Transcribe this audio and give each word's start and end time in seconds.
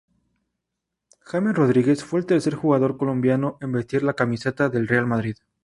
James 1.25 1.53
Rodríguez 1.55 2.03
fue 2.03 2.19
el 2.21 2.25
tercer 2.25 2.55
jugador 2.55 2.97
colombiano 2.97 3.59
en 3.61 3.71
vestir 3.71 4.01
la 4.01 4.15
camiseta 4.15 4.67
del 4.67 4.87
Real 4.87 5.05
Madrid. 5.05 5.35